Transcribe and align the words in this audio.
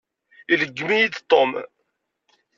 Ileggem-iyi-d 0.53 1.15
Tom. 1.31 1.51